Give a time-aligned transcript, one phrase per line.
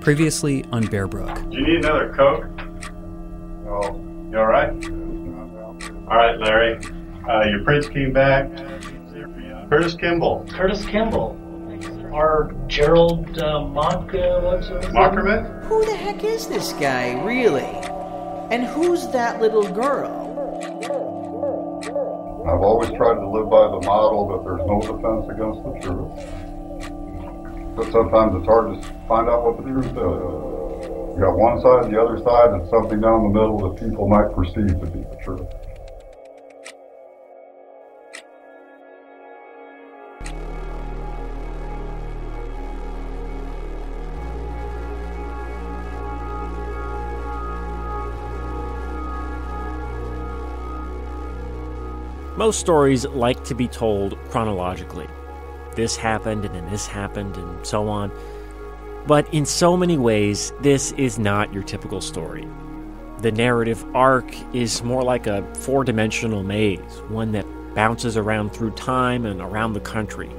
[0.00, 1.34] Previously on Bear Brook.
[1.50, 2.46] Do you need another Coke?
[3.68, 3.94] Oh,
[4.30, 4.70] you all right?
[6.08, 6.78] All right, Larry.
[7.28, 8.50] Uh, your prince came back.
[9.68, 10.46] Curtis Kimball.
[10.50, 11.36] Curtis Kimball.
[12.14, 14.94] Our Gerald uh, Mock, uh, what's his name?
[14.94, 15.64] Mockerman?
[15.66, 17.62] Who the heck is this guy, really?
[18.50, 20.16] And who's that little girl?
[22.48, 26.49] I've always tried to live by the model that there's no defense against the truth.
[27.80, 29.94] But sometimes it's hard to find out what the truth is.
[29.96, 34.34] You got one side, the other side, and something down the middle that people might
[34.34, 35.48] perceive to be the truth.
[52.36, 55.06] Most stories like to be told chronologically.
[55.76, 58.10] This happened, and then this happened, and so on.
[59.06, 62.46] But in so many ways, this is not your typical story.
[63.18, 68.72] The narrative arc is more like a four dimensional maze, one that bounces around through
[68.72, 70.30] time and around the country.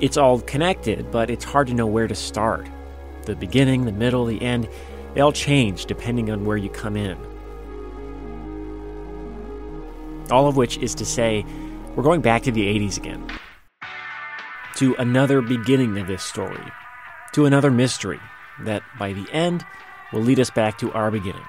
[0.00, 2.66] It's all connected, but it's hard to know where to start.
[3.22, 4.68] The beginning, the middle, the end,
[5.14, 7.16] they all change depending on where you come in.
[10.30, 11.44] All of which is to say,
[11.94, 13.26] we're going back to the 80s again.
[14.76, 16.60] To another beginning of this story.
[17.32, 18.20] To another mystery
[18.60, 19.64] that, by the end,
[20.12, 21.46] will lead us back to our beginning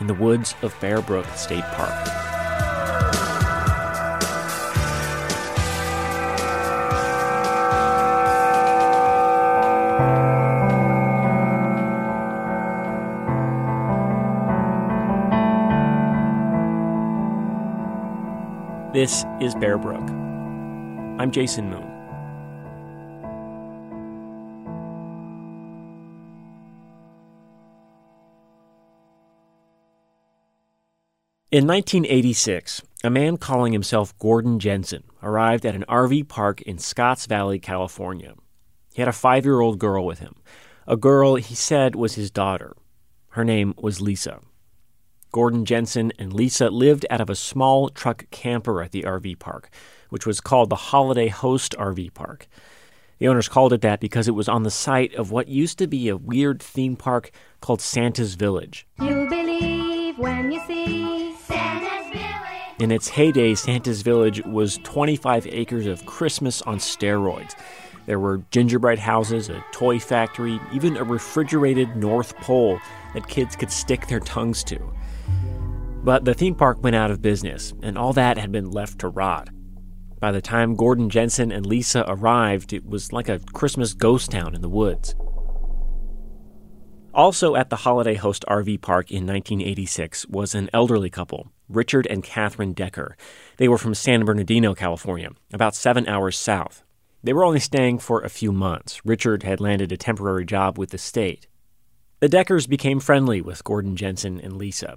[0.00, 1.92] in the woods of Bear Brook State Park.
[18.94, 20.08] This is Bear Brook.
[21.20, 21.91] I'm Jason Moon.
[31.52, 37.26] In 1986, a man calling himself Gordon Jensen arrived at an RV park in Scotts
[37.26, 38.32] Valley, California.
[38.94, 40.36] He had a five year old girl with him,
[40.86, 42.74] a girl he said was his daughter.
[43.32, 44.40] Her name was Lisa.
[45.30, 49.68] Gordon Jensen and Lisa lived out of a small truck camper at the RV park,
[50.08, 52.48] which was called the Holiday Host RV Park.
[53.18, 55.86] The owners called it that because it was on the site of what used to
[55.86, 57.30] be a weird theme park
[57.60, 58.86] called Santa's Village.
[59.02, 61.01] You believe when you see.
[62.82, 67.54] In its heyday, Santa's Village was 25 acres of Christmas on steroids.
[68.06, 72.80] There were gingerbread houses, a toy factory, even a refrigerated North Pole
[73.14, 74.80] that kids could stick their tongues to.
[76.02, 79.08] But the theme park went out of business, and all that had been left to
[79.08, 79.48] rot.
[80.18, 84.56] By the time Gordon Jensen and Lisa arrived, it was like a Christmas ghost town
[84.56, 85.14] in the woods.
[87.14, 92.24] Also at the Holiday Host RV Park in 1986 was an elderly couple, Richard and
[92.24, 93.18] Catherine Decker.
[93.58, 96.84] They were from San Bernardino, California, about seven hours south.
[97.22, 99.04] They were only staying for a few months.
[99.04, 101.46] Richard had landed a temporary job with the state.
[102.20, 104.96] The Deckers became friendly with Gordon Jensen and Lisa.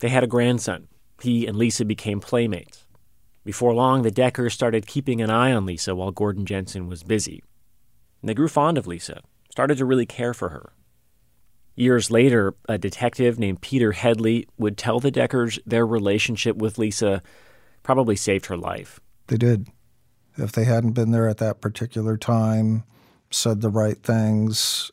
[0.00, 0.88] They had a grandson.
[1.22, 2.84] He and Lisa became playmates.
[3.42, 7.42] Before long, the Deckers started keeping an eye on Lisa while Gordon Jensen was busy.
[8.20, 10.74] And they grew fond of Lisa, started to really care for her.
[11.76, 17.22] Years later, a detective named Peter Headley would tell the Deckers their relationship with Lisa
[17.82, 19.00] probably saved her life.
[19.26, 19.68] They did.
[20.36, 22.84] If they hadn't been there at that particular time,
[23.30, 24.90] said the right things,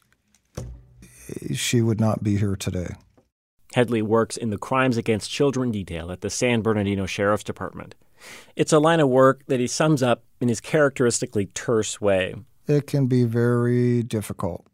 [1.53, 2.95] she would not be here today.
[3.73, 7.95] Headley works in the Crimes Against Children detail at the San Bernardino Sheriff's Department.
[8.55, 12.35] It's a line of work that he sums up in his characteristically terse way.
[12.67, 14.65] It can be very difficult.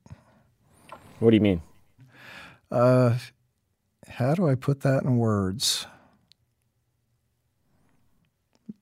[1.20, 1.62] What do you mean?
[2.72, 3.18] Uh,
[4.08, 5.86] how do I put that in words?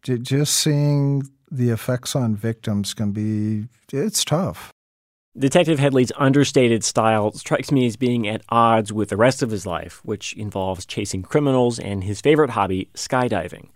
[0.04, 4.72] Just seeing the effects on victims can be, it's tough.
[5.38, 9.66] Detective Headley's understated style strikes me as being at odds with the rest of his
[9.66, 13.68] life, which involves chasing criminals and his favorite hobby, skydiving.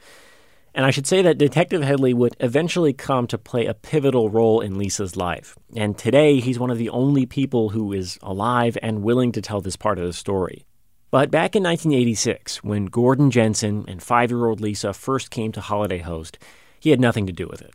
[0.79, 4.61] And I should say that Detective Headley would eventually come to play a pivotal role
[4.61, 5.57] in Lisa's life.
[5.75, 9.59] And today, he's one of the only people who is alive and willing to tell
[9.59, 10.63] this part of the story.
[11.11, 15.59] But back in 1986, when Gordon Jensen and five year old Lisa first came to
[15.59, 16.39] Holiday Host,
[16.79, 17.73] he had nothing to do with it.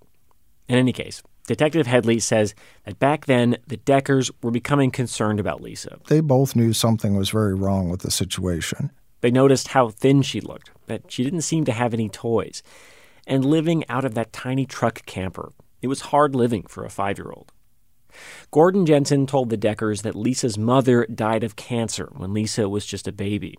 [0.67, 2.55] In any case, Detective Headley says
[2.87, 5.99] that back then the Deckers were becoming concerned about Lisa.
[6.09, 8.93] They both knew something was very wrong with the situation.
[9.21, 12.63] They noticed how thin she looked, that she didn't seem to have any toys.
[13.27, 17.19] And living out of that tiny truck camper, it was hard living for a five
[17.19, 17.53] year old.
[18.51, 23.09] Gordon Jensen told the Deckers that Lisa's mother died of cancer when Lisa was just
[23.09, 23.57] a baby.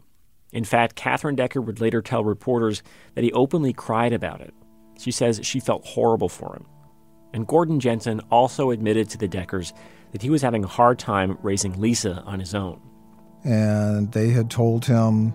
[0.53, 2.81] In fact, Catherine Decker would later tell reporters
[3.13, 4.53] that he openly cried about it.
[4.97, 6.65] She says she felt horrible for him.
[7.33, 9.73] And Gordon Jensen also admitted to the Deckers
[10.13, 12.79] that he was having a hard time raising Lisa on his own.
[13.43, 15.33] And they had told him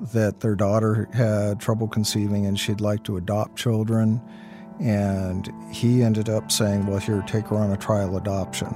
[0.00, 4.20] that their daughter had trouble conceiving and she'd like to adopt children
[4.80, 8.68] and he ended up saying, Well, here, take her on a trial adoption.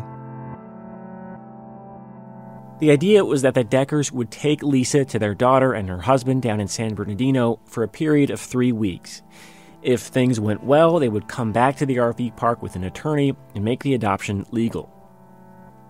[2.81, 6.41] The idea was that the Deckers would take Lisa to their daughter and her husband
[6.41, 9.21] down in San Bernardino for a period of three weeks.
[9.83, 13.37] If things went well, they would come back to the RV park with an attorney
[13.55, 14.91] and make the adoption legal.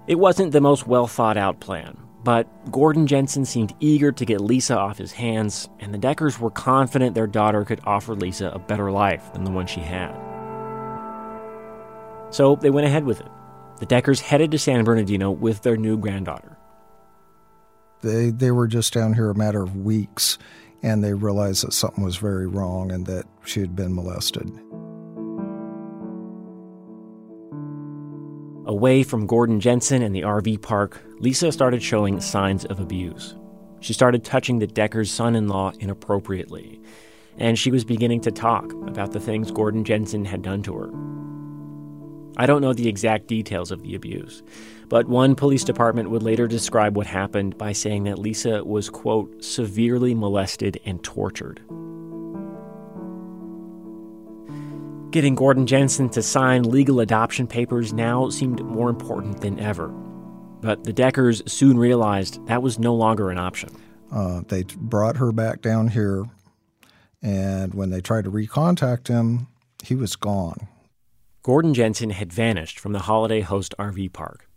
[0.08, 4.40] It wasn't the most well thought out plan, but Gordon Jensen seemed eager to get
[4.40, 8.58] Lisa off his hands, and the Deckers were confident their daughter could offer Lisa a
[8.58, 10.14] better life than the one she had.
[12.30, 13.28] So they went ahead with it.
[13.78, 16.58] The Deckers headed to San Bernardino with their new granddaughter.
[18.02, 20.38] They, they were just down here a matter of weeks,
[20.82, 24.50] and they realized that something was very wrong and that she had been molested.
[28.70, 33.34] Away from Gordon Jensen and the RV park, Lisa started showing signs of abuse.
[33.80, 36.80] She started touching the Decker's son in law inappropriately,
[37.36, 40.88] and she was beginning to talk about the things Gordon Jensen had done to her.
[42.36, 44.44] I don't know the exact details of the abuse,
[44.88, 49.42] but one police department would later describe what happened by saying that Lisa was, quote,
[49.42, 51.60] severely molested and tortured.
[55.10, 59.88] Getting Gordon Jensen to sign legal adoption papers now seemed more important than ever.
[59.88, 63.70] But the Deckers soon realized that was no longer an option.
[64.12, 66.26] Uh, they brought her back down here,
[67.22, 69.48] and when they tried to recontact him,
[69.82, 70.68] he was gone.
[71.42, 74.48] Gordon Jensen had vanished from the Holiday Host RV park.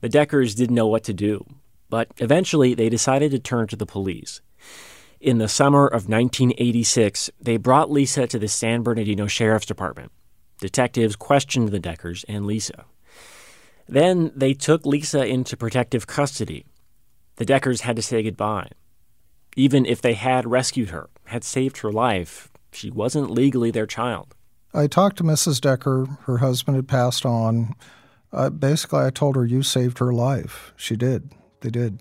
[0.00, 1.44] The Deckers didn't know what to do,
[1.90, 4.40] but eventually they decided to turn to the police.
[5.22, 10.10] In the summer of 1986, they brought Lisa to the San Bernardino Sheriff's Department.
[10.58, 12.86] Detectives questioned the Deckers and Lisa.
[13.86, 16.66] Then they took Lisa into protective custody.
[17.36, 18.70] The Deckers had to say goodbye.
[19.54, 24.34] Even if they had rescued her, had saved her life, she wasn't legally their child.
[24.74, 25.60] I talked to Mrs.
[25.60, 26.18] Decker.
[26.22, 27.76] Her husband had passed on.
[28.32, 30.74] Uh, basically, I told her, You saved her life.
[30.76, 31.30] She did.
[31.60, 32.00] They did.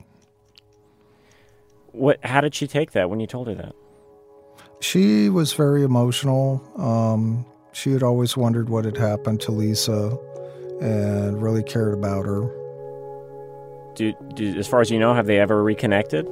[1.92, 2.20] What?
[2.24, 3.74] How did she take that when you told her that?
[4.80, 6.62] She was very emotional.
[6.78, 10.18] Um, she had always wondered what had happened to Lisa,
[10.82, 12.50] and really cared about her.
[13.96, 16.28] Do, do, as far as you know, have they ever reconnected?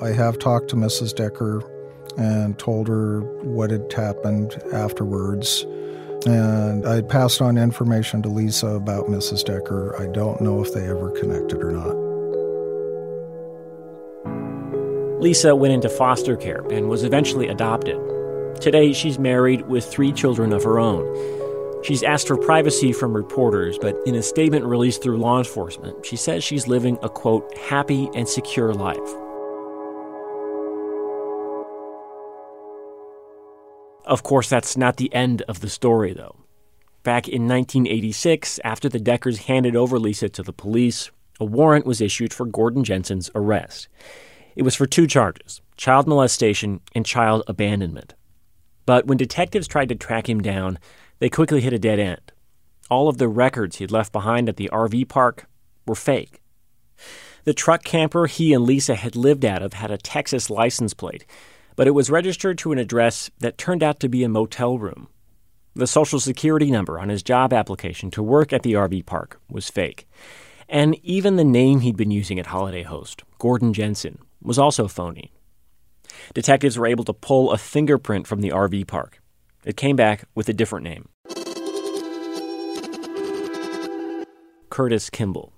[0.00, 1.14] I have talked to Mrs.
[1.14, 1.62] Decker
[2.16, 5.64] and told her what had happened afterwards.
[6.26, 9.44] And I passed on information to Lisa about Mrs.
[9.44, 10.00] Decker.
[10.00, 11.96] I don't know if they ever connected or not.
[15.20, 17.98] Lisa went into foster care and was eventually adopted.
[18.60, 21.04] Today, she's married with three children of her own.
[21.82, 26.14] She's asked for privacy from reporters, but in a statement released through law enforcement, she
[26.14, 28.96] says she's living a quote, happy and secure life.
[34.04, 36.36] Of course, that's not the end of the story, though.
[37.02, 41.10] Back in 1986, after the Deckers handed over Lisa to the police,
[41.40, 43.88] a warrant was issued for Gordon Jensen's arrest.
[44.58, 48.14] It was for two charges child molestation and child abandonment.
[48.86, 50.80] But when detectives tried to track him down,
[51.20, 52.32] they quickly hit a dead end.
[52.90, 55.46] All of the records he'd left behind at the RV park
[55.86, 56.40] were fake.
[57.44, 61.24] The truck camper he and Lisa had lived out of had a Texas license plate,
[61.76, 65.06] but it was registered to an address that turned out to be a motel room.
[65.76, 69.70] The social security number on his job application to work at the RV park was
[69.70, 70.08] fake.
[70.68, 75.32] And even the name he'd been using at Holiday Host, Gordon Jensen, was also phony.
[76.34, 79.20] Detectives were able to pull a fingerprint from the RV park.
[79.64, 81.08] It came back with a different name
[84.70, 85.52] Curtis Kimball.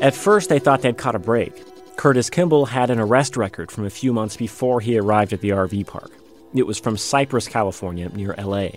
[0.00, 1.62] At first, they thought they'd caught a break.
[1.96, 5.50] Curtis Kimball had an arrest record from a few months before he arrived at the
[5.50, 6.10] RV park.
[6.54, 8.68] It was from Cypress, California, near LA.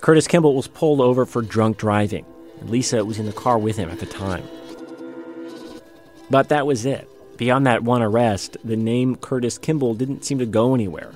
[0.00, 2.24] Curtis Kimball was pulled over for drunk driving,
[2.68, 4.44] Lisa was in the car with him at the time.
[6.30, 7.08] But that was it.
[7.36, 11.12] Beyond that one arrest, the name Curtis Kimball didn't seem to go anywhere.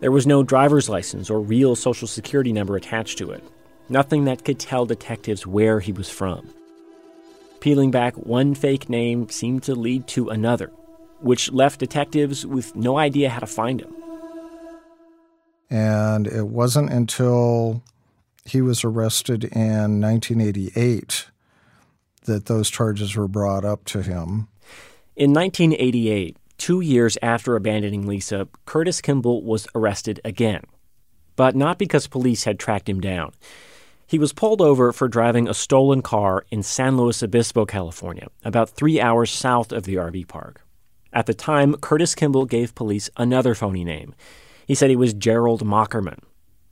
[0.00, 3.44] There was no driver's license or real social security number attached to it.
[3.88, 6.48] Nothing that could tell detectives where he was from.
[7.60, 10.68] Peeling back one fake name seemed to lead to another,
[11.18, 13.94] which left detectives with no idea how to find him.
[15.68, 17.82] And it wasn't until
[18.44, 21.26] he was arrested in 1988
[22.24, 24.48] that those charges were brought up to him.
[25.16, 30.62] In 1988, two years after abandoning Lisa, Curtis Kimball was arrested again.
[31.36, 33.32] But not because police had tracked him down.
[34.06, 38.70] He was pulled over for driving a stolen car in San Luis Obispo, California, about
[38.70, 40.62] three hours south of the RV park.
[41.12, 44.14] At the time, Curtis Kimball gave police another phony name.
[44.66, 46.20] He said he was Gerald Mockerman.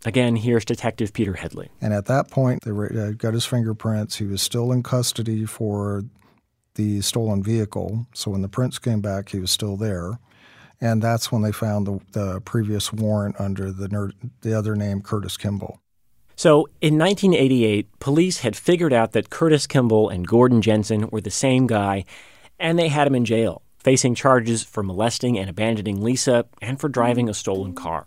[0.04, 1.70] Again, here's Detective Peter Headley.
[1.80, 4.16] And at that point, they uh, got his fingerprints.
[4.16, 6.04] He was still in custody for
[6.76, 8.06] the stolen vehicle.
[8.14, 10.20] So when the prints came back, he was still there.
[10.80, 14.12] And that's when they found the, the previous warrant under the,
[14.42, 15.80] the other name, Curtis Kimball.
[16.36, 21.30] So in 1988, police had figured out that Curtis Kimball and Gordon Jensen were the
[21.30, 22.04] same guy,
[22.60, 26.88] and they had him in jail, facing charges for molesting and abandoning Lisa and for
[26.88, 28.06] driving a stolen car.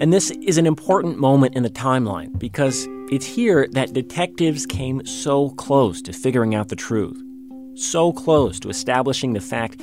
[0.00, 5.04] And this is an important moment in the timeline because it's here that detectives came
[5.04, 7.20] so close to figuring out the truth,
[7.74, 9.80] so close to establishing the fact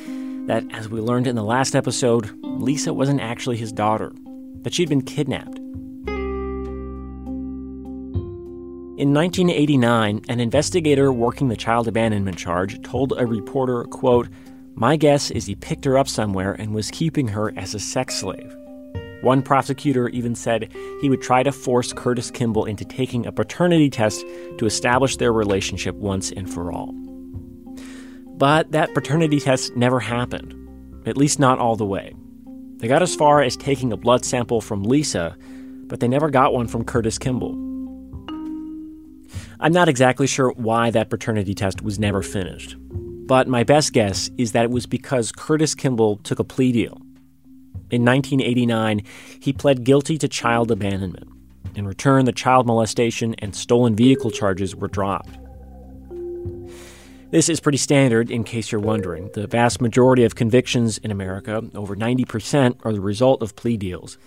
[0.47, 4.13] that, as we learned in the last episode, Lisa wasn't actually his daughter,
[4.61, 5.57] that she'd been kidnapped.
[8.97, 14.29] In 1989, an investigator working the child abandonment charge told a reporter, quote,
[14.75, 18.15] My guess is he picked her up somewhere and was keeping her as a sex
[18.15, 18.55] slave.
[19.25, 23.89] One prosecutor even said he would try to force Curtis Kimball into taking a paternity
[23.89, 24.23] test
[24.59, 26.91] to establish their relationship once and for all.
[28.37, 30.53] But that paternity test never happened,
[31.07, 32.13] at least not all the way.
[32.77, 35.35] They got as far as taking a blood sample from Lisa,
[35.87, 37.53] but they never got one from Curtis Kimball.
[39.59, 42.75] I'm not exactly sure why that paternity test was never finished,
[43.25, 47.01] but my best guess is that it was because Curtis Kimball took a plea deal.
[47.91, 49.03] In 1989,
[49.39, 51.27] he pled guilty to child abandonment.
[51.75, 55.37] In return, the child molestation and stolen vehicle charges were dropped.
[57.31, 59.29] This is pretty standard, in case you're wondering.
[59.33, 64.17] The vast majority of convictions in America, over 90%, are the result of plea deals.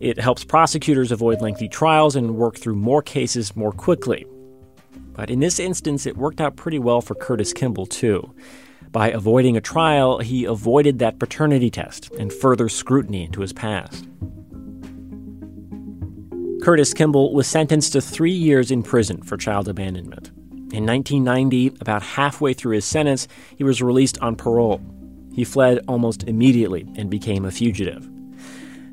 [0.00, 4.26] It helps prosecutors avoid lengthy trials and work through more cases more quickly,
[5.12, 8.34] but in this instance, it worked out pretty well for Curtis Kimball, too.
[8.92, 14.06] By avoiding a trial, he avoided that paternity test and further scrutiny into his past.
[16.62, 20.28] Curtis Kimball was sentenced to three years in prison for child abandonment.
[20.74, 24.80] In 1990, about halfway through his sentence, he was released on parole.
[25.32, 28.06] He fled almost immediately and became a fugitive.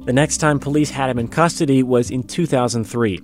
[0.06, 3.20] The next time police had him in custody was in 2003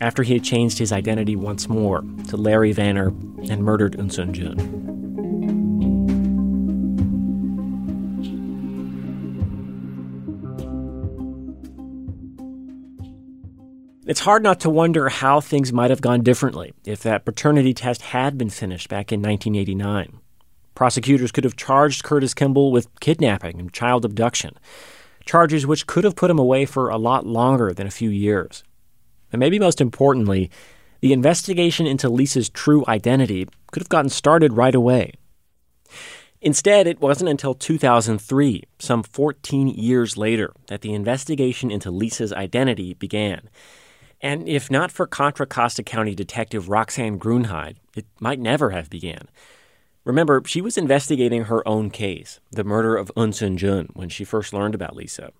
[0.00, 3.08] after he had changed his identity once more to Larry Vanner
[3.48, 4.97] and murdered Eunsoon Jun.
[14.08, 18.00] It's hard not to wonder how things might have gone differently if that paternity test
[18.00, 20.20] had been finished back in 1989.
[20.74, 24.56] Prosecutors could have charged Curtis Kimball with kidnapping and child abduction,
[25.26, 28.64] charges which could have put him away for a lot longer than a few years.
[29.30, 30.50] And maybe most importantly,
[31.00, 35.12] the investigation into Lisa's true identity could have gotten started right away.
[36.40, 42.94] Instead, it wasn't until 2003, some 14 years later, that the investigation into Lisa's identity
[42.94, 43.50] began.
[44.20, 49.28] And if not for Contra Costa County Detective Roxanne Gruenheid, it might never have began.
[50.04, 54.52] Remember, she was investigating her own case, the murder of Eunsoon Jun, when she first
[54.52, 55.30] learned about Lisa.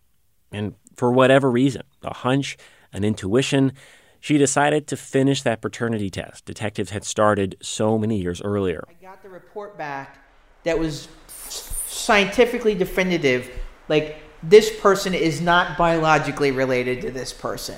[0.52, 2.56] And for whatever reason, a hunch,
[2.92, 3.72] an intuition,
[4.20, 8.84] she decided to finish that paternity test detectives had started so many years earlier.
[8.88, 10.18] I got the report back
[10.64, 13.50] that was scientifically definitive.
[13.88, 17.76] Like, this person is not biologically related to this person.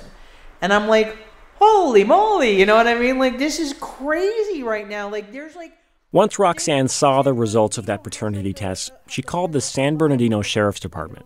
[0.61, 1.17] And I'm like,
[1.57, 3.19] holy moly, you know what I mean?
[3.19, 5.09] Like, this is crazy right now.
[5.09, 5.73] Like, there's like.
[6.13, 10.81] Once Roxanne saw the results of that paternity test, she called the San Bernardino Sheriff's
[10.81, 11.25] Department.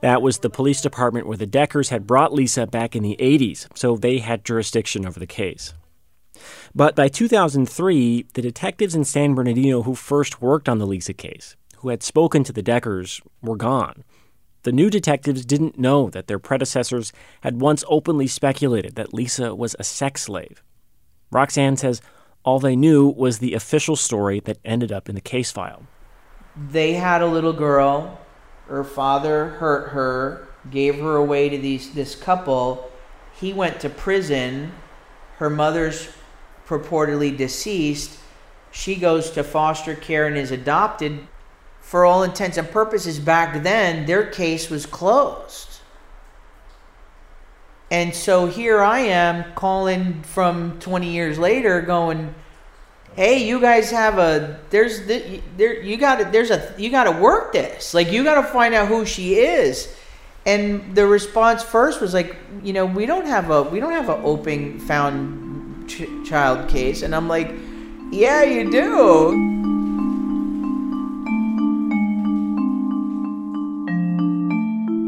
[0.00, 3.68] That was the police department where the Deckers had brought Lisa back in the 80s,
[3.74, 5.74] so they had jurisdiction over the case.
[6.74, 11.56] But by 2003, the detectives in San Bernardino who first worked on the Lisa case,
[11.78, 14.04] who had spoken to the Deckers, were gone.
[14.62, 17.12] The new detectives didn't know that their predecessors
[17.42, 20.62] had once openly speculated that Lisa was a sex slave.
[21.30, 22.00] Roxanne says
[22.44, 25.82] all they knew was the official story that ended up in the case file.
[26.56, 28.18] They had a little girl
[28.68, 32.90] her father hurt her, gave her away to these this couple.
[33.40, 34.72] He went to prison.
[35.36, 36.10] Her mother's
[36.66, 38.18] purportedly deceased.
[38.70, 41.26] She goes to foster care and is adopted.
[41.88, 45.80] For all intents and purposes, back then, their case was closed.
[47.90, 52.34] And so here I am calling from 20 years later, going,
[53.16, 57.04] hey you guys have a there's the, there you got to there's a you got
[57.04, 57.94] to work this.
[57.94, 59.90] Like you got to find out who she is.
[60.44, 64.10] And the response first was like you know we don't have a we don't have
[64.10, 67.00] an open found ch- child case.
[67.00, 67.54] And i'm like
[68.12, 69.77] yeah you do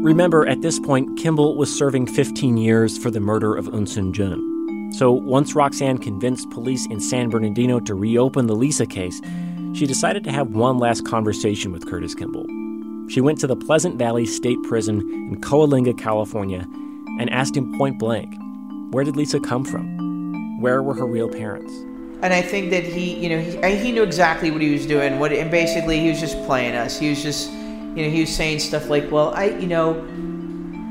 [0.01, 4.91] Remember, at this point, Kimball was serving 15 years for the murder of Eunsoon Jun.
[4.93, 9.21] So once Roxanne convinced police in San Bernardino to reopen the Lisa case,
[9.75, 12.47] she decided to have one last conversation with Curtis Kimball.
[13.11, 16.67] She went to the Pleasant Valley State Prison in Coalinga, California,
[17.19, 18.33] and asked him point blank,
[18.91, 20.59] where did Lisa come from?
[20.61, 21.71] Where were her real parents?
[22.23, 25.19] And I think that he, you know, he, he knew exactly what he was doing.
[25.19, 26.97] What, and basically, he was just playing us.
[26.97, 27.51] He was just,
[27.95, 29.95] you know, he was saying stuff like, "Well, I, you know,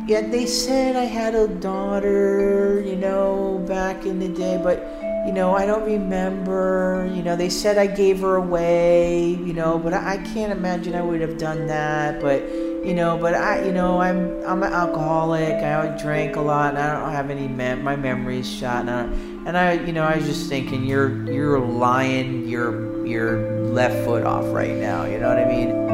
[0.07, 4.79] yeah, they said I had a daughter, you know, back in the day, but
[5.27, 7.09] you know, I don't remember.
[7.15, 10.95] You know, they said I gave her away, you know, but I, I can't imagine
[10.95, 12.21] I would have done that.
[12.21, 12.43] But
[12.85, 15.63] you know, but I, you know, I'm I'm an alcoholic.
[15.63, 18.89] I drank a lot, and I don't have any mem- my memory's shot.
[18.89, 19.03] And I,
[19.47, 24.25] and I, you know, I was just thinking, you're you're lying your your left foot
[24.25, 25.05] off right now.
[25.05, 25.90] You know what I mean?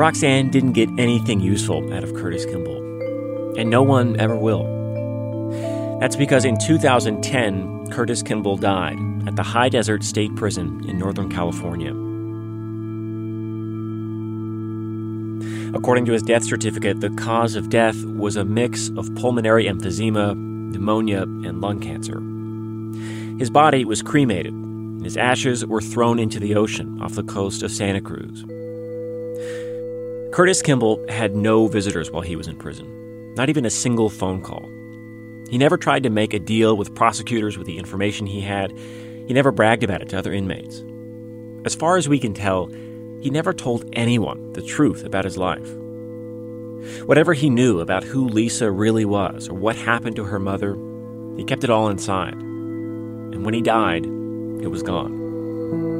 [0.00, 4.64] Roxanne didn't get anything useful out of Curtis Kimball, and no one ever will.
[6.00, 8.96] That's because in 2010, Curtis Kimball died
[9.28, 11.90] at the High Desert State Prison in Northern California.
[15.76, 20.34] According to his death certificate, the cause of death was a mix of pulmonary emphysema,
[20.34, 22.20] pneumonia, and lung cancer.
[23.38, 27.62] His body was cremated, and his ashes were thrown into the ocean off the coast
[27.62, 28.46] of Santa Cruz.
[30.32, 34.40] Curtis Kimball had no visitors while he was in prison, not even a single phone
[34.40, 34.70] call.
[35.50, 38.70] He never tried to make a deal with prosecutors with the information he had.
[39.26, 40.84] He never bragged about it to other inmates.
[41.64, 42.66] As far as we can tell,
[43.20, 45.68] he never told anyone the truth about his life.
[47.06, 50.78] Whatever he knew about who Lisa really was or what happened to her mother,
[51.36, 52.34] he kept it all inside.
[52.34, 55.99] And when he died, it was gone.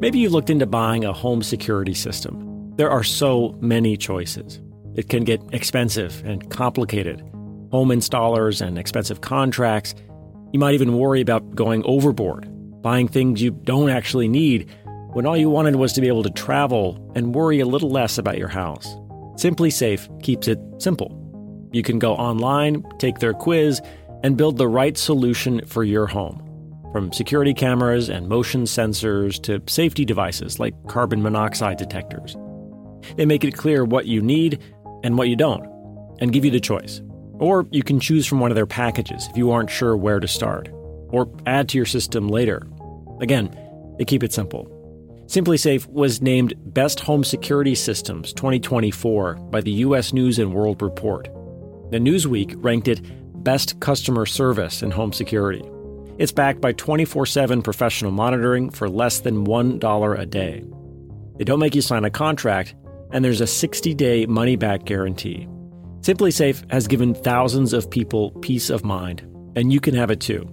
[0.00, 2.72] Maybe you looked into buying a home security system.
[2.76, 4.60] There are so many choices.
[4.94, 7.20] It can get expensive and complicated.
[7.72, 9.96] Home installers and expensive contracts.
[10.52, 12.48] You might even worry about going overboard,
[12.80, 14.70] buying things you don't actually need
[15.14, 18.18] when all you wanted was to be able to travel and worry a little less
[18.18, 18.86] about your house.
[19.34, 21.12] SimpliSafe keeps it simple.
[21.72, 23.82] You can go online, take their quiz,
[24.22, 26.47] and build the right solution for your home.
[26.92, 32.36] From security cameras and motion sensors to safety devices like carbon monoxide detectors.
[33.16, 34.62] They make it clear what you need
[35.04, 35.64] and what you don't,
[36.20, 37.02] and give you the choice.
[37.34, 40.26] Or you can choose from one of their packages if you aren't sure where to
[40.26, 40.70] start,
[41.10, 42.66] or add to your system later.
[43.20, 43.54] Again,
[43.98, 44.74] they keep it simple.
[45.26, 51.28] SimpliSafe was named Best Home Security Systems 2024 by the US News and World Report.
[51.90, 53.02] The Newsweek ranked it
[53.44, 55.62] Best Customer Service in Home Security.
[56.18, 60.64] It's backed by 24 7 professional monitoring for less than $1 a day.
[61.36, 62.74] They don't make you sign a contract,
[63.12, 65.46] and there's a 60 day money back guarantee.
[66.00, 69.20] SimpliSafe has given thousands of people peace of mind,
[69.56, 70.48] and you can have it too.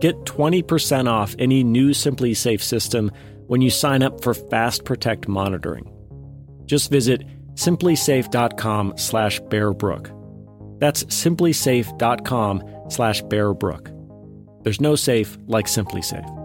[0.00, 3.10] Get 20% off any new SimpliSafe system
[3.46, 5.90] when you sign up for Fast Protect monitoring.
[6.66, 10.10] Just visit simplisafe.com slash bearbrook.
[10.80, 13.93] That's simplisafe.com slash bearbrook.
[14.64, 16.40] There's no safe like SimpliSafe.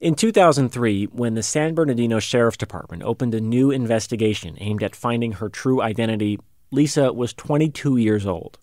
[0.00, 5.30] In 2003, when the San Bernardino Sheriff's Department opened a new investigation aimed at finding
[5.34, 6.40] her true identity,
[6.72, 8.58] Lisa was 22 years old.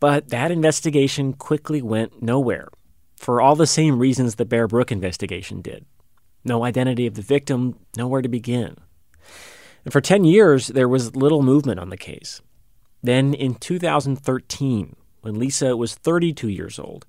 [0.00, 2.66] But that investigation quickly went nowhere,
[3.16, 5.86] for all the same reasons the Bear Brook investigation did.
[6.44, 8.76] No identity of the victim, nowhere to begin.
[9.84, 12.42] And for 10 years, there was little movement on the case.
[13.04, 17.04] Then in 2013, when Lisa was 32 years old,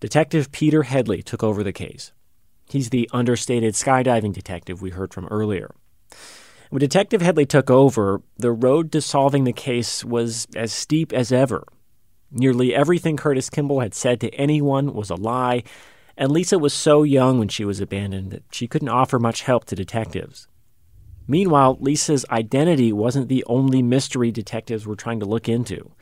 [0.00, 2.10] Detective Peter Headley took over the case.
[2.68, 5.70] He's the understated skydiving detective we heard from earlier.
[6.70, 11.30] When Detective Headley took over, the road to solving the case was as steep as
[11.30, 11.62] ever.
[12.32, 15.62] Nearly everything Curtis Kimball had said to anyone was a lie,
[16.16, 19.66] and Lisa was so young when she was abandoned that she couldn't offer much help
[19.66, 20.48] to detectives.
[21.28, 25.92] Meanwhile, Lisa's identity wasn't the only mystery detectives were trying to look into.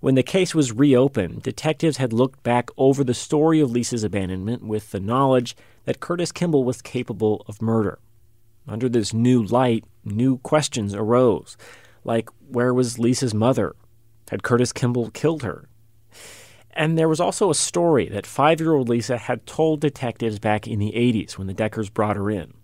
[0.00, 4.62] When the case was reopened, detectives had looked back over the story of Lisa's abandonment
[4.62, 7.98] with the knowledge that Curtis Kimball was capable of murder.
[8.68, 11.56] Under this new light, new questions arose,
[12.04, 13.74] like where was Lisa's mother?
[14.30, 15.68] Had Curtis Kimball killed her?
[16.72, 20.68] And there was also a story that five year old Lisa had told detectives back
[20.68, 22.54] in the 80s when the Deckers brought her in.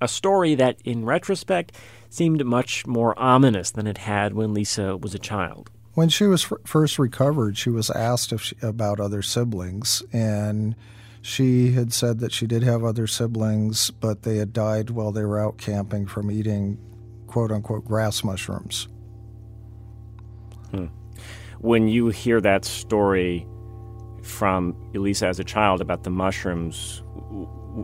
[0.00, 1.72] A story that, in retrospect,
[2.10, 5.70] seemed much more ominous than it had when Lisa was a child.
[5.94, 10.76] When she was f- first recovered, she was asked if she, about other siblings, and
[11.20, 15.24] she had said that she did have other siblings, but they had died while they
[15.24, 16.78] were out camping from eating
[17.26, 18.88] quote unquote grass mushrooms.
[20.70, 20.86] Hmm.
[21.58, 23.46] When you hear that story
[24.22, 27.02] from Elisa as a child about the mushrooms,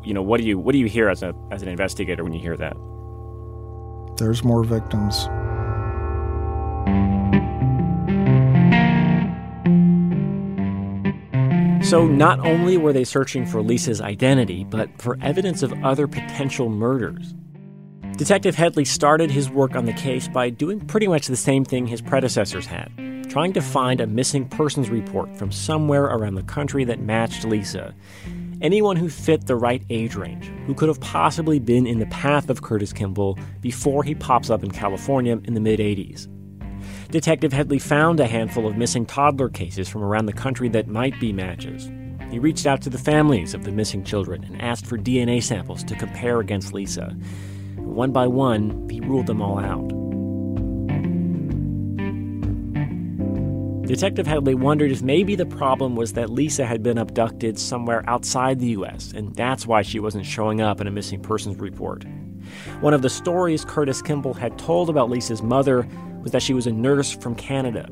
[0.05, 2.33] you know, what do you what do you hear as a as an investigator when
[2.33, 2.77] you hear that?
[4.17, 5.29] There's more victims.
[11.89, 16.69] So, not only were they searching for Lisa's identity, but for evidence of other potential
[16.69, 17.35] murders.
[18.17, 21.87] Detective Headley started his work on the case by doing pretty much the same thing
[21.87, 22.91] his predecessors had
[23.35, 27.93] trying to find a missing persons report from somewhere around the country that matched Lisa.
[28.61, 32.49] Anyone who fit the right age range, who could have possibly been in the path
[32.49, 36.29] of Curtis Kimball before he pops up in California in the mid 80s.
[37.11, 41.19] Detective Headley found a handful of missing toddler cases from around the country that might
[41.21, 41.91] be matches.
[42.31, 45.85] He reached out to the families of the missing children and asked for DNA samples
[45.85, 47.17] to compare against Lisa.
[47.77, 50.04] One by one, he ruled them all out.
[53.87, 58.59] Detective Headley wondered if maybe the problem was that Lisa had been abducted somewhere outside
[58.59, 62.07] the U.S., and that's why she wasn't showing up in a missing persons report.
[62.81, 65.87] One of the stories Curtis Kimball had told about Lisa's mother
[66.23, 67.87] was that she was a nurse from Canada.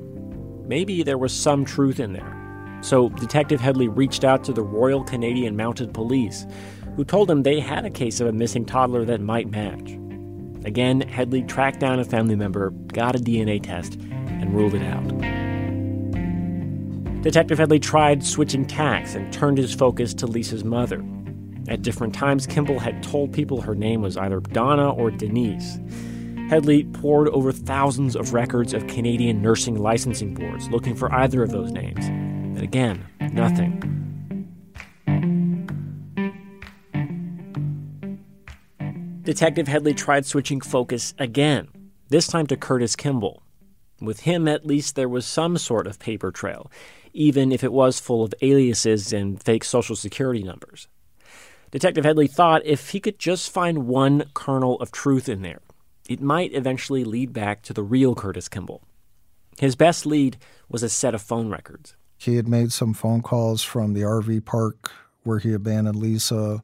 [0.66, 2.78] Maybe there was some truth in there.
[2.80, 6.46] So Detective Headley reached out to the Royal Canadian Mounted Police,
[6.96, 9.98] who told him they had a case of a missing toddler that might match.
[10.64, 15.41] Again, Headley tracked down a family member, got a DNA test, and ruled it out.
[17.22, 21.04] Detective Headley tried switching tacks and turned his focus to Lisa's mother.
[21.68, 25.78] At different times, Kimball had told people her name was either Donna or Denise.
[26.50, 31.52] Headley pored over thousands of records of Canadian nursing licensing boards looking for either of
[31.52, 32.04] those names.
[32.54, 33.78] But again, nothing.
[39.22, 41.68] Detective Headley tried switching focus again,
[42.08, 43.44] this time to Curtis Kimball.
[44.00, 46.68] With him, at least, there was some sort of paper trail,
[47.12, 50.88] even if it was full of aliases and fake social security numbers.
[51.70, 55.62] Detective Headley thought if he could just find one kernel of truth in there,
[56.08, 58.82] it might eventually lead back to the real Curtis Kimball.
[59.58, 60.36] His best lead
[60.68, 61.94] was a set of phone records.
[62.18, 64.92] He had made some phone calls from the RV park
[65.24, 66.62] where he abandoned Lisa.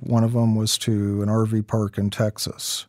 [0.00, 2.86] One of them was to an RV park in Texas.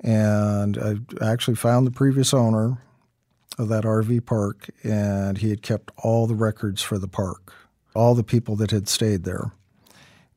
[0.00, 2.78] And I actually found the previous owner
[3.58, 7.52] of that RV park, and he had kept all the records for the park,
[7.94, 9.52] all the people that had stayed there.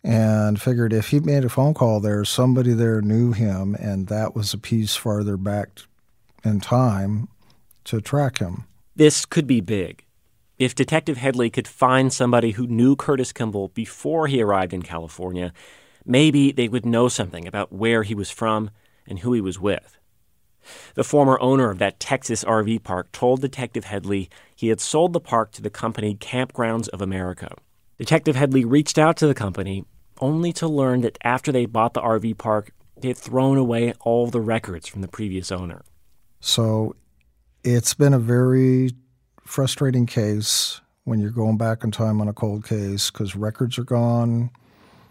[0.04, 4.36] And figured if he made a phone call there, somebody there knew him, and that
[4.36, 5.82] was a piece farther back
[6.44, 7.28] in time
[7.86, 8.66] to track him.
[8.96, 10.04] This could be big.
[10.58, 15.54] If Detective Headley could find somebody who knew Curtis Kimball before he arrived in California,
[16.06, 18.70] maybe they would know something about where he was from
[19.08, 19.98] and who he was with.
[20.96, 25.20] The former owner of that Texas RV park told Detective Headley he had sold the
[25.20, 27.56] park to the company Kampgrounds of America.
[27.98, 29.86] Detective Headley reached out to the company
[30.20, 34.28] only to learn that after they bought the RV park, they had thrown away all
[34.28, 35.82] the records from the previous owner.
[36.40, 36.96] So
[37.64, 38.92] it's been a very
[39.46, 43.84] frustrating case when you're going back in time on a cold case because records are
[43.84, 44.52] gone,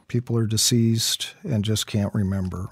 [0.09, 2.69] people are deceased, and just can't remember.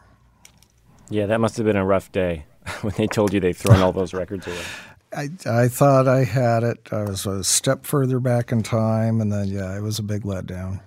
[1.11, 2.45] Yeah, that must have been a rough day
[2.83, 4.63] when they told you they'd thrown all those records away.
[5.17, 6.93] I, I thought I had it.
[6.93, 10.23] I was a step further back in time, and then, yeah, it was a big
[10.23, 10.81] letdown.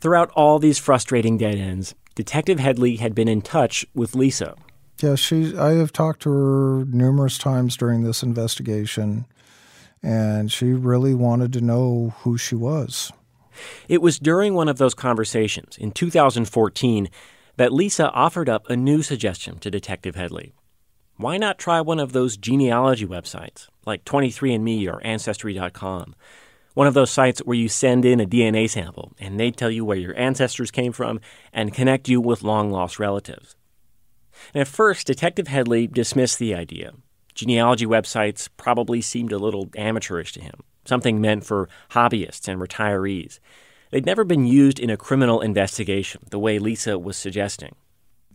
[0.00, 4.54] Throughout all these frustrating dead ends, Detective Headley had been in touch with Lisa.
[5.00, 5.56] Yeah, she.
[5.56, 9.24] I have talked to her numerous times during this investigation,
[10.02, 13.12] and she really wanted to know who she was.
[13.88, 17.08] It was during one of those conversations in 2014
[17.56, 20.54] that Lisa offered up a new suggestion to Detective Headley.
[21.16, 26.16] Why not try one of those genealogy websites like 23andMe or Ancestry.com?
[26.74, 29.84] One of those sites where you send in a DNA sample and they tell you
[29.84, 31.20] where your ancestors came from
[31.52, 33.54] and connect you with long lost relatives.
[34.52, 36.94] And at first, Detective Headley dismissed the idea.
[37.32, 43.38] Genealogy websites probably seemed a little amateurish to him, something meant for hobbyists and retirees.
[43.92, 47.76] They'd never been used in a criminal investigation the way Lisa was suggesting.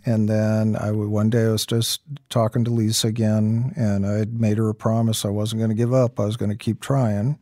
[0.05, 4.19] And then I would, one day I was just talking to Lisa again, and I
[4.19, 6.19] would made her a promise I wasn't going to give up.
[6.19, 7.37] I was going to keep trying.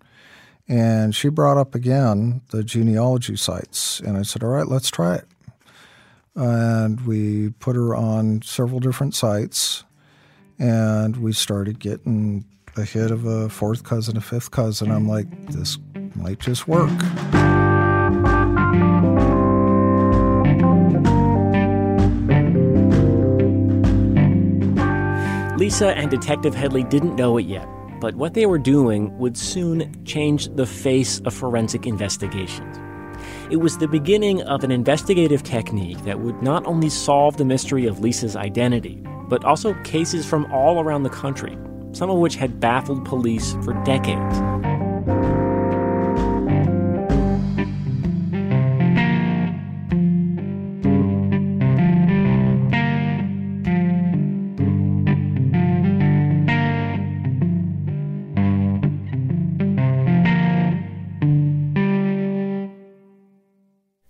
[0.67, 5.15] And she brought up again the genealogy sites, and I said, "All right, let's try
[5.15, 5.25] it."
[6.35, 9.85] And we put her on several different sites,
[10.59, 12.43] and we started getting
[12.75, 14.91] a hit of a fourth cousin, a fifth cousin.
[14.91, 15.77] I'm like, this
[16.15, 16.91] might just work.
[25.57, 27.67] Lisa and Detective Headley didn't know it yet,
[27.99, 32.77] but what they were doing would soon change the face of forensic investigations.
[33.49, 37.87] It was the beginning of an investigative technique that would not only solve the mystery
[37.87, 41.57] of Lisa's identity, but also cases from all around the country,
[41.91, 44.76] some of which had baffled police for decades.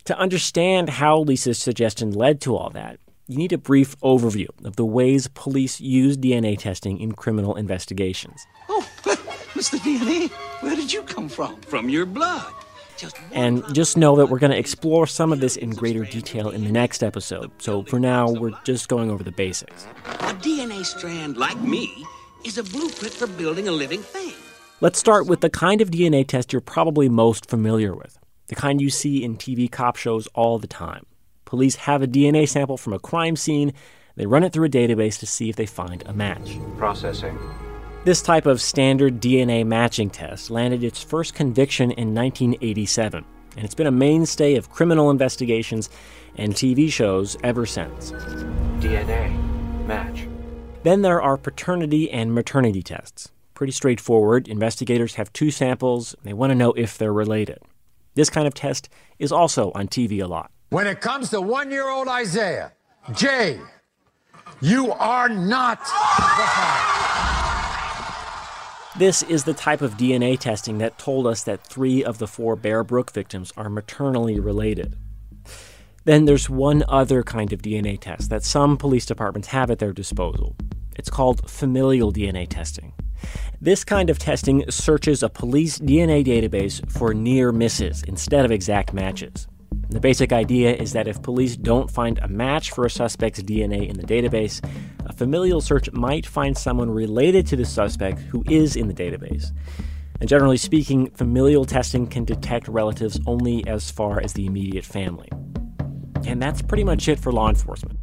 [0.08, 4.78] To understand how Lisa's suggestion led to all that, you need a brief overview of
[4.78, 8.48] the ways police use DNA testing in criminal investigations.
[8.70, 9.78] Oh, Mr.
[9.80, 11.60] DNA, where did you come from?
[11.64, 12.54] From your blood.
[12.96, 16.52] Just And just know that we're going to explore some of this in greater detail
[16.52, 17.52] in the next episode.
[17.58, 19.88] So for now, we're just going over the basics.
[20.06, 22.06] a DNA strand like me
[22.46, 24.36] is a blueprint for building a living thing.
[24.80, 28.18] Let's start with the kind of DNA test you're probably most familiar with,
[28.48, 31.06] the kind you see in TV cop shows all the time.
[31.46, 33.74] Police have a DNA sample from a crime scene,
[34.16, 36.58] they run it through a database to see if they find a match.
[36.78, 37.38] Processing.
[38.04, 43.24] This type of standard DNA matching test landed its first conviction in 1987,
[43.56, 45.90] and it's been a mainstay of criminal investigations
[46.36, 48.12] and TV shows ever since.
[48.80, 49.36] DNA.
[49.86, 50.28] Match.
[50.84, 53.32] Then there are paternity and maternity tests.
[53.54, 54.48] Pretty straightforward.
[54.48, 57.60] Investigators have two samples, they want to know if they're related.
[58.18, 60.50] This kind of test is also on TV a lot.
[60.72, 62.74] When it comes to one year old Isaiah,
[63.14, 63.62] Jay,
[64.60, 65.86] you are not the
[66.56, 67.04] father.
[68.98, 72.56] This is the type of DNA testing that told us that three of the four
[72.56, 74.96] Bear Brook victims are maternally related.
[76.06, 79.94] Then there's one other kind of DNA test that some police departments have at their
[79.94, 80.56] disposal.
[80.98, 82.94] It's called familial DNA testing.
[83.60, 88.94] This kind of testing searches a police DNA database for near misses instead of exact
[88.94, 89.48] matches.
[89.90, 93.90] The basic idea is that if police don't find a match for a suspect's DNA
[93.90, 94.62] in the database,
[95.06, 99.52] a familial search might find someone related to the suspect who is in the database.
[100.20, 105.30] And generally speaking, familial testing can detect relatives only as far as the immediate family.
[106.26, 107.98] And that's pretty much it for law enforcement.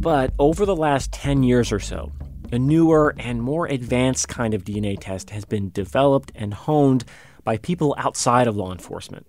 [0.00, 2.12] But over the last 10 years or so,
[2.52, 7.04] a newer and more advanced kind of DNA test has been developed and honed
[7.42, 9.26] by people outside of law enforcement.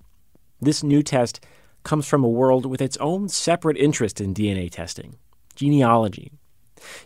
[0.61, 1.43] This new test
[1.83, 5.17] comes from a world with its own separate interest in DNA testing
[5.55, 6.31] genealogy.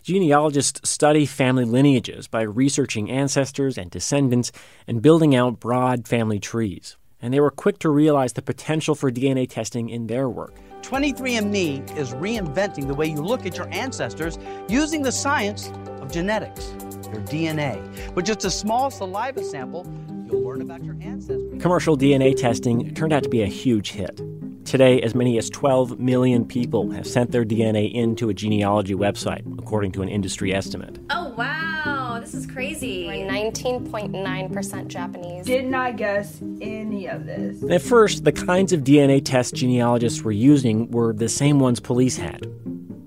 [0.02, 4.52] Genealogists study family lineages by researching ancestors and descendants
[4.86, 6.96] and building out broad family trees.
[7.24, 10.52] And they were quick to realize the potential for DNA testing in their work.
[10.82, 15.70] 23andMe is reinventing the way you look at your ancestors using the science
[16.02, 16.74] of genetics,
[17.10, 17.80] your DNA.
[18.14, 19.86] With just a small saliva sample,
[20.30, 21.62] you'll learn about your ancestors.
[21.62, 24.20] Commercial DNA testing turned out to be a huge hit.
[24.66, 29.46] Today, as many as 12 million people have sent their DNA into a genealogy website,
[29.58, 30.98] according to an industry estimate.
[31.08, 31.32] Oh,
[32.14, 32.20] wow.
[32.20, 33.06] This is crazy.
[33.06, 35.46] We're 19.9% Japanese.
[35.46, 37.62] Did not guess any of this.
[37.70, 42.16] At first, the kinds of DNA tests genealogists were using were the same ones police
[42.16, 42.46] had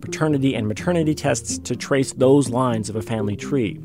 [0.02, 3.78] paternity and maternity tests to trace those lines of a family tree.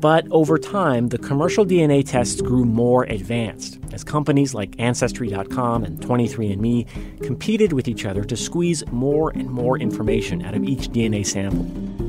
[0.00, 6.00] But over time, the commercial DNA tests grew more advanced as companies like Ancestry.com and
[6.00, 11.26] 23andMe competed with each other to squeeze more and more information out of each DNA
[11.26, 12.03] sample.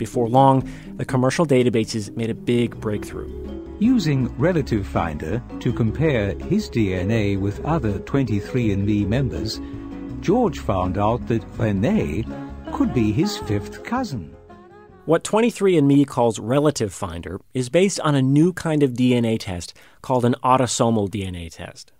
[0.00, 3.28] Before long, the commercial databases made a big breakthrough.
[3.80, 9.60] Using Relative Finder to compare his DNA with other 23andMe members,
[10.22, 12.24] George found out that Rene
[12.72, 14.34] could be his fifth cousin.
[15.04, 20.24] What 23andMe calls Relative Finder is based on a new kind of DNA test called
[20.24, 21.92] an autosomal DNA test.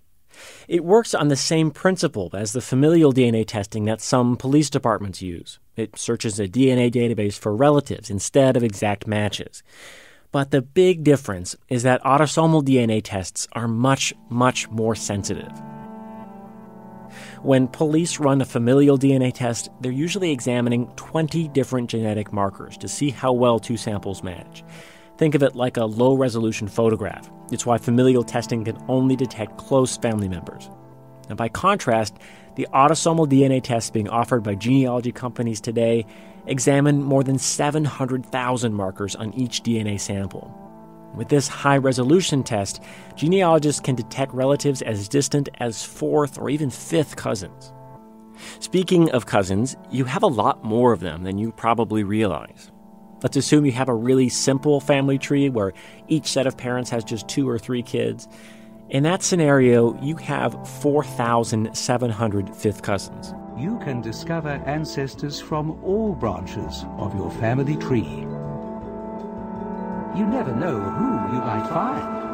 [0.68, 5.22] It works on the same principle as the familial DNA testing that some police departments
[5.22, 5.58] use.
[5.76, 9.62] It searches a DNA database for relatives instead of exact matches.
[10.32, 15.50] But the big difference is that autosomal DNA tests are much, much more sensitive.
[17.42, 22.88] When police run a familial DNA test, they're usually examining 20 different genetic markers to
[22.88, 24.62] see how well two samples match.
[25.20, 27.30] Think of it like a low resolution photograph.
[27.52, 30.70] It's why familial testing can only detect close family members.
[31.28, 32.16] And by contrast,
[32.54, 36.06] the autosomal DNA tests being offered by genealogy companies today
[36.46, 40.54] examine more than 700,000 markers on each DNA sample.
[41.14, 42.82] With this high resolution test,
[43.14, 47.74] genealogists can detect relatives as distant as fourth or even fifth cousins.
[48.58, 52.69] Speaking of cousins, you have a lot more of them than you probably realize.
[53.22, 55.72] Let's assume you have a really simple family tree where
[56.08, 58.28] each set of parents has just two or three kids.
[58.88, 63.34] In that scenario, you have 4,700 fifth cousins.
[63.56, 68.26] You can discover ancestors from all branches of your family tree.
[70.18, 72.29] You never know who you might find.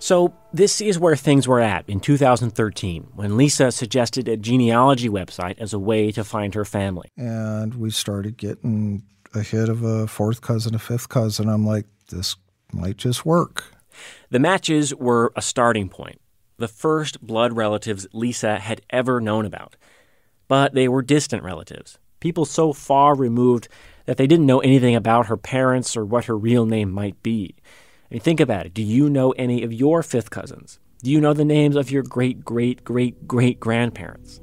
[0.00, 5.58] So, this is where things were at in 2013 when Lisa suggested a genealogy website
[5.58, 7.10] as a way to find her family.
[7.16, 9.02] And we started getting
[9.34, 11.48] a hit of a fourth cousin, a fifth cousin.
[11.48, 12.36] I'm like, this
[12.72, 13.64] might just work.
[14.30, 16.20] The matches were a starting point,
[16.58, 19.76] the first blood relatives Lisa had ever known about.
[20.46, 23.68] But they were distant relatives, people so far removed
[24.06, 27.56] that they didn't know anything about her parents or what her real name might be.
[28.10, 28.72] I mean, think about it.
[28.72, 30.78] Do you know any of your fifth cousins?
[31.02, 34.40] Do you know the names of your great, great, great, great grandparents?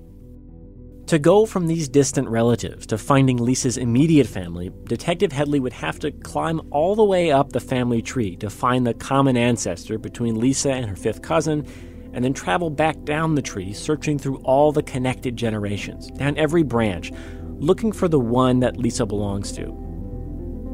[1.08, 6.00] To go from these distant relatives to finding Lisa's immediate family, Detective Headley would have
[6.00, 10.40] to climb all the way up the family tree to find the common ancestor between
[10.40, 11.68] Lisa and her fifth cousin,
[12.14, 16.64] and then travel back down the tree, searching through all the connected generations, down every
[16.64, 17.12] branch,
[17.58, 19.85] looking for the one that Lisa belongs to.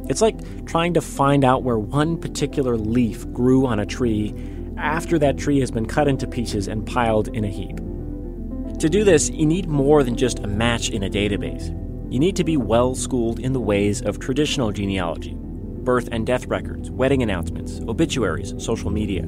[0.10, 4.34] It's like trying to find out where one particular leaf grew on a tree
[4.78, 7.78] after that tree has been cut into pieces and piled in a heap.
[8.80, 11.70] To do this, you need more than just a match in a database.
[12.12, 15.38] You need to be well schooled in the ways of traditional genealogy
[15.84, 19.24] birth and death records, wedding announcements, obituaries, social media.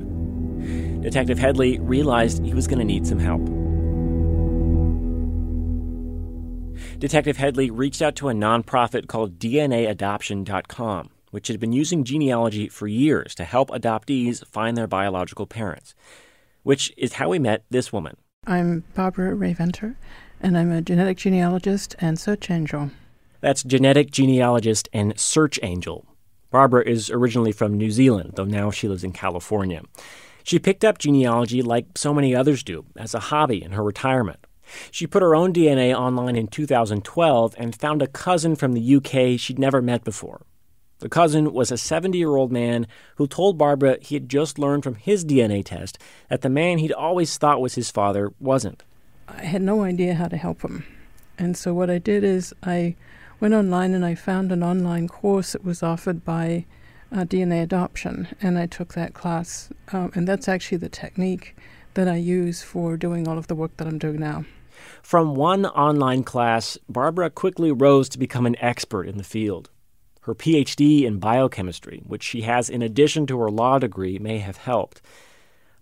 [1.02, 3.42] Detective Headley realized he was going to need some help.
[7.04, 12.88] Detective Headley reached out to a nonprofit called DNAadoption.com, which had been using genealogy for
[12.88, 15.95] years to help adoptees find their biological parents,
[16.62, 18.16] which is how we met this woman.
[18.47, 19.97] I'm Barbara Rae-Venter,
[20.39, 22.91] and I'm a genetic genealogist and search angel.
[23.41, 26.06] That's genetic genealogist and search angel.
[26.51, 29.82] Barbara is originally from New Zealand, though now she lives in California.
[30.43, 34.47] She picked up genealogy like so many others do, as a hobby in her retirement.
[34.92, 39.40] She put her own DNA online in 2012 and found a cousin from the UK
[39.40, 40.46] she'd never met before.
[41.00, 44.84] The cousin was a 70 year old man who told Barbara he had just learned
[44.84, 45.98] from his DNA test
[46.30, 48.84] that the man he'd always thought was his father wasn't.
[49.28, 50.86] I had no idea how to help him.
[51.38, 52.96] And so what I did is I
[53.40, 56.66] went online and I found an online course that was offered by
[57.12, 59.70] uh, DNA Adoption, and I took that class.
[59.92, 61.56] Um, and that's actually the technique
[61.94, 64.46] that I use for doing all of the work that I'm doing now.
[65.04, 69.70] From one online class, Barbara quickly rose to become an expert in the field.
[70.22, 74.58] Her PhD in biochemistry, which she has in addition to her law degree, may have
[74.58, 75.01] helped.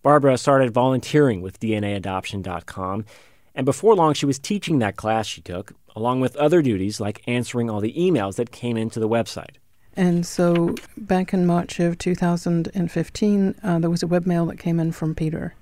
[0.02, 3.06] Barbara started volunteering with DNAadoption.com,
[3.54, 7.22] and before long she was teaching that class she took, along with other duties like
[7.28, 9.58] answering all the emails that came into the website.
[9.96, 14.92] And so back in March of 2015, uh, there was a webmail that came in
[14.92, 15.54] from Peter.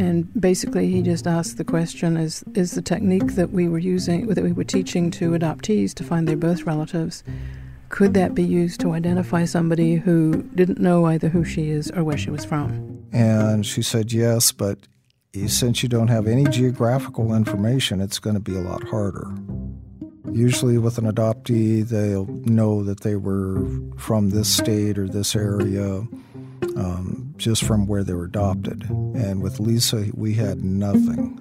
[0.00, 4.28] And basically, he just asked the question: Is is the technique that we were using,
[4.28, 7.22] that we were teaching to adoptees to find their birth relatives,
[7.90, 12.02] could that be used to identify somebody who didn't know either who she is or
[12.02, 13.04] where she was from?
[13.12, 14.78] And she said yes, but
[15.46, 19.30] since you don't have any geographical information, it's going to be a lot harder.
[20.32, 26.06] Usually, with an adoptee, they'll know that they were from this state or this area
[26.76, 28.88] um, just from where they were adopted.
[28.90, 31.40] And with Lisa, we had nothing.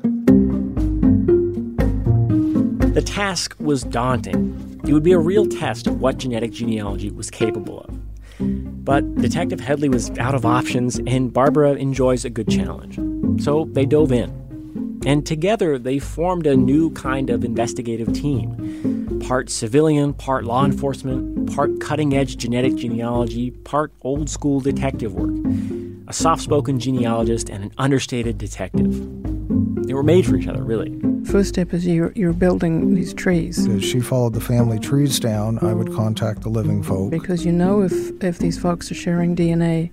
[2.93, 4.82] The task was daunting.
[4.88, 8.00] It would be a real test of what genetic genealogy was capable of.
[8.86, 12.95] But Detective Headley was out of options, and Barbara enjoys a good challenge.
[13.43, 15.02] So they dove in.
[15.06, 21.54] And together they formed a new kind of investigative team part civilian, part law enforcement,
[21.54, 25.36] part cutting edge genetic genealogy, part old school detective work.
[26.10, 28.91] A soft spoken genealogist and an understated detective.
[29.86, 30.99] They were made for each other, really.
[31.26, 33.68] First step is you're, you're building these trees.
[33.68, 37.12] As she followed the family trees down, I would contact the living folk.
[37.12, 37.93] Because you know if,
[38.24, 39.91] if these folks are sharing DNA,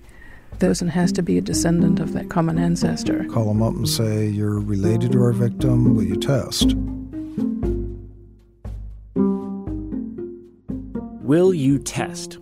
[0.57, 3.23] person has to be a descendant of that common ancestor.
[3.25, 6.73] Call them up and say, You're related to our victim, will you test?
[11.23, 12.39] Will you test?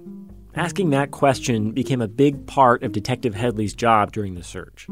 [0.56, 4.88] Asking that question became a big part of Detective Headley's job during the search.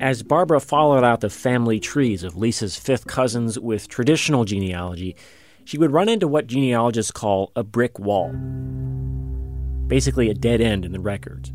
[0.00, 5.14] As Barbara followed out the family trees of Lisa's fifth cousins with traditional genealogy,
[5.64, 8.32] she would run into what genealogists call a brick wall.
[9.86, 11.52] Basically, a dead end in the records.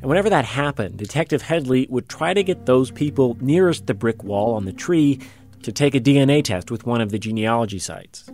[0.00, 4.22] And whenever that happened, Detective Headley would try to get those people nearest the brick
[4.22, 5.18] wall on the tree
[5.64, 8.30] to take a DNA test with one of the genealogy sites.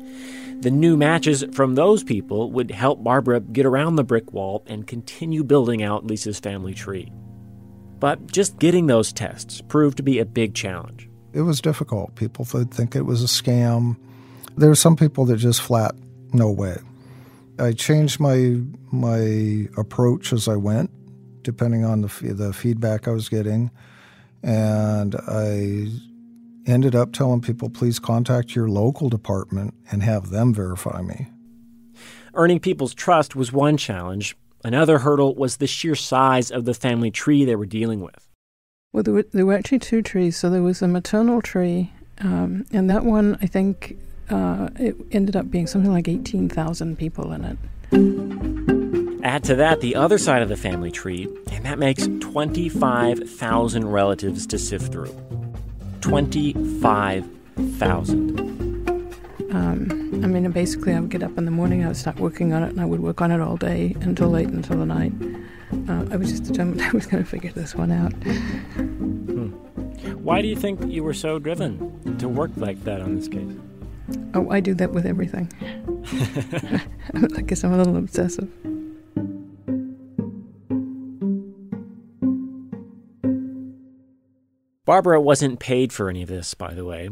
[0.64, 4.86] The new matches from those people would help Barbara get around the brick wall and
[4.86, 7.12] continue building out Lisa's family tree.
[8.00, 11.10] But just getting those tests proved to be a big challenge.
[11.34, 12.14] It was difficult.
[12.14, 13.98] People would think it was a scam.
[14.56, 15.94] There were some people that just flat,
[16.32, 16.78] no way.
[17.58, 18.58] I changed my
[18.90, 20.90] my approach as I went,
[21.42, 23.70] depending on the the feedback I was getting,
[24.42, 25.88] and I
[26.66, 31.28] ended up telling people, please contact your local department and have them verify me.
[32.34, 34.36] Earning people's trust was one challenge.
[34.64, 38.28] Another hurdle was the sheer size of the family tree they were dealing with.
[38.92, 40.36] Well, there were, there were actually two trees.
[40.36, 43.98] So there was a maternal tree, um, and that one, I think,
[44.30, 47.58] uh, it ended up being something like 18,000 people in it.
[49.24, 54.46] Add to that the other side of the family tree, and that makes 25,000 relatives
[54.46, 55.14] to sift through.
[56.05, 58.38] 25,000.
[59.50, 62.52] Um, I mean, basically, I would get up in the morning, I would start working
[62.52, 65.14] on it, and I would work on it all day until late until the night.
[65.88, 68.12] Uh, I was just determined I was going to figure this one out.
[68.12, 69.52] Hmm.
[70.22, 73.55] Why do you think you were so driven to work like that on this case?
[74.34, 75.50] Oh, I do that with everything.
[77.34, 78.50] I guess I'm a little obsessive.
[84.85, 87.09] Barbara wasn't paid for any of this, by the way.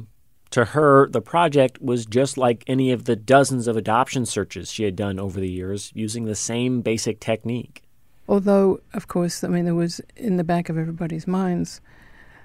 [0.50, 4.84] To her, the project was just like any of the dozens of adoption searches she
[4.84, 7.82] had done over the years using the same basic technique.
[8.28, 11.80] Although, of course, I mean, there was in the back of everybody's minds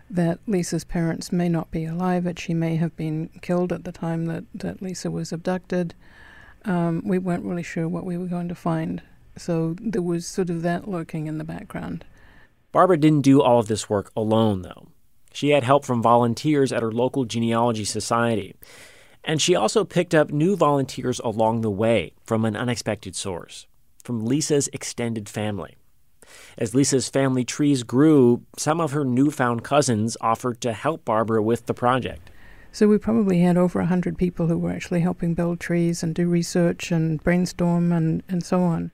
[0.09, 3.91] that Lisa's parents may not be alive, that she may have been killed at the
[3.91, 5.93] time that, that Lisa was abducted.
[6.63, 9.01] Um, we weren't really sure what we were going to find.
[9.36, 12.05] So there was sort of that lurking in the background.
[12.71, 14.88] Barbara didn't do all of this work alone, though.
[15.38, 18.55] She had help from volunteers at her local genealogy society.
[19.23, 23.67] And she also picked up new volunteers along the way from an unexpected source
[24.03, 25.75] from Lisa's extended family.
[26.57, 31.67] As Lisa's family trees grew, some of her newfound cousins offered to help Barbara with
[31.67, 32.31] the project.
[32.71, 36.27] So we probably had over 100 people who were actually helping build trees and do
[36.27, 38.89] research and brainstorm and, and so on.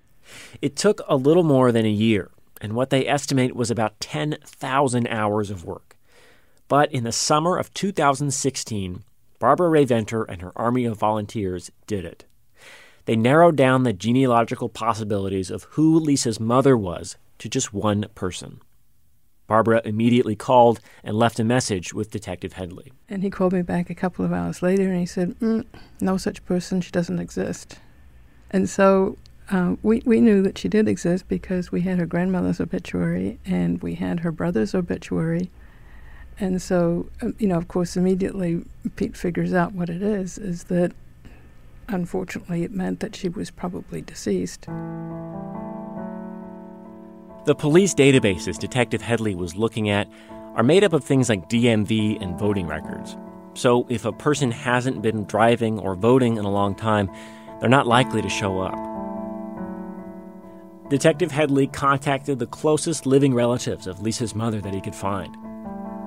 [0.62, 5.08] It took a little more than a year, and what they estimate was about 10,000
[5.08, 5.94] hours of work.
[6.74, 9.04] But in the summer of 2016,
[9.38, 12.26] Barbara Rae-Venter and her army of volunteers did it.
[13.06, 18.60] They narrowed down the genealogical possibilities of who Lisa's mother was to just one person.
[19.46, 22.92] Barbara immediately called and left a message with Detective Headley.
[23.08, 25.64] And he called me back a couple of hours later and he said, mm,
[26.02, 27.78] No such person, she doesn't exist.
[28.50, 29.20] And so
[29.52, 33.80] uh, we, we knew that she did exist because we had her grandmother's obituary and
[33.84, 35.52] we had her brother's obituary.
[36.40, 38.64] And so, um, you know, of course, immediately
[38.96, 40.92] Pete figures out what it is, is that
[41.88, 44.68] unfortunately it meant that she was probably deceased.
[47.46, 50.10] The police databases Detective Headley was looking at
[50.56, 53.18] are made up of things like DMV and voting records.
[53.56, 57.10] So if a person hasn't been driving or voting in a long time,
[57.60, 58.78] they're not likely to show up.
[60.90, 65.36] Detective Headley contacted the closest living relatives of Lisa's mother that he could find.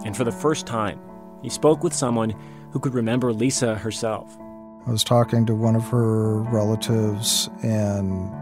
[0.06, 1.00] And for the first time,
[1.42, 2.32] he spoke with someone
[2.70, 4.38] who could remember Lisa herself.
[4.86, 8.32] I was talking to one of her relatives, and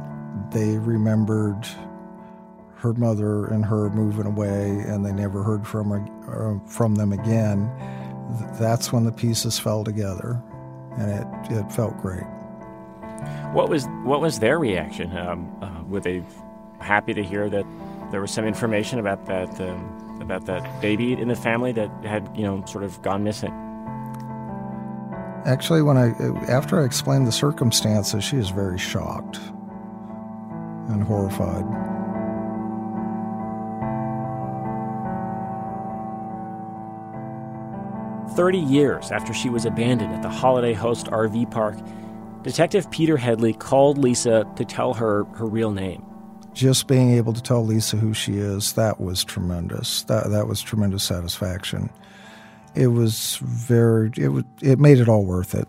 [0.52, 1.66] they remembered
[2.76, 7.14] her mother and her moving away, and they never heard from her, uh, from them
[7.14, 7.72] again.
[8.60, 10.42] That's when the pieces fell together,
[10.98, 12.26] and it, it felt great.
[13.54, 15.16] What was what was their reaction?
[15.16, 16.22] Um, uh, were they
[16.80, 17.64] happy to hear that
[18.10, 22.29] there was some information about that um, about that baby in the family that had
[22.35, 23.53] you know sort of gone missing?
[25.45, 26.14] Actually, when I
[26.51, 29.39] after I explained the circumstances, she is very shocked
[30.89, 31.64] and horrified.
[38.35, 41.77] 30 years after she was abandoned at the Holiday Host RV park,
[42.43, 46.05] Detective Peter Headley called Lisa to tell her her real name.
[46.55, 50.02] Just being able to tell Lisa who she is, that was tremendous.
[50.05, 51.90] That that was tremendous satisfaction.
[52.74, 55.68] It was very it was, it made it all worth it.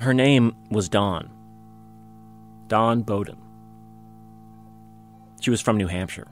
[0.00, 1.30] Her name was Dawn.
[2.68, 3.38] Dawn Beaudin.
[5.40, 6.28] She was from New Hampshire.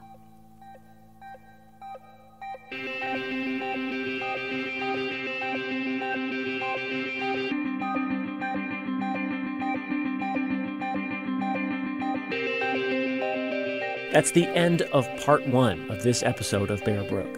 [14.14, 17.36] That's the end of part one of this episode of Bear Brook.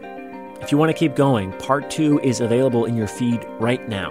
[0.60, 4.10] If you want to keep going, part two is available in your feed right now.